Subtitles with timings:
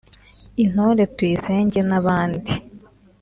[0.63, 2.51] Intore Tuyisenge n'abandi